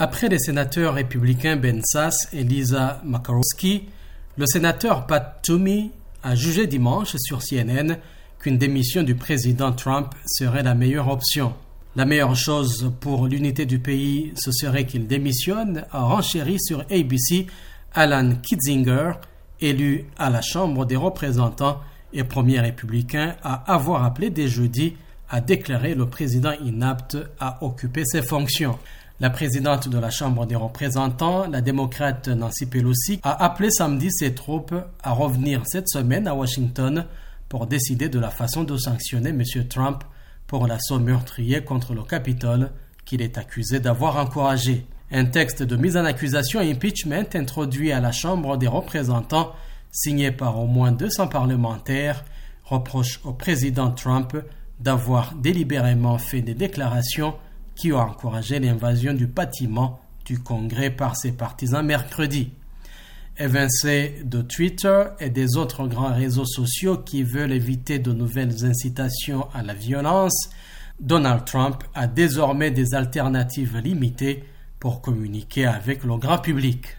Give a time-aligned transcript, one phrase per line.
[0.00, 3.88] Après les sénateurs républicains Ben Sass et Lisa Makarowski,
[4.36, 5.90] le sénateur Pat Toomey
[6.22, 7.96] a jugé dimanche sur CNN
[8.38, 11.52] qu'une démission du président Trump serait la meilleure option.
[11.96, 17.48] La meilleure chose pour l'unité du pays, ce serait qu'il démissionne, a renchéri sur ABC
[17.92, 19.14] Alan Kitzinger,
[19.60, 21.80] élu à la Chambre des représentants
[22.12, 24.94] et premier républicain à avoir appelé dès jeudi
[25.28, 28.78] à déclarer le président inapte à occuper ses fonctions.
[29.20, 34.32] La présidente de la Chambre des représentants, la démocrate Nancy Pelosi, a appelé samedi ses
[34.32, 37.04] troupes à revenir cette semaine à Washington
[37.48, 39.42] pour décider de la façon de sanctionner M.
[39.68, 40.04] Trump
[40.46, 42.70] pour l'assaut meurtrier contre le Capitole
[43.04, 44.86] qu'il est accusé d'avoir encouragé.
[45.10, 49.52] Un texte de mise en accusation et impeachment introduit à la Chambre des représentants,
[49.90, 52.24] signé par au moins 200 parlementaires,
[52.62, 54.36] reproche au président Trump
[54.78, 57.34] d'avoir délibérément fait des déclarations
[57.78, 62.50] qui ont encouragé l'invasion du bâtiment du Congrès par ses partisans mercredi.
[63.38, 69.46] Évincé de Twitter et des autres grands réseaux sociaux qui veulent éviter de nouvelles incitations
[69.54, 70.50] à la violence,
[71.00, 74.44] Donald Trump a désormais des alternatives limitées
[74.80, 76.98] pour communiquer avec le grand public.